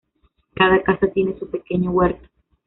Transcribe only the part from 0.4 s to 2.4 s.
Cada casa tiene su pequeño huerto.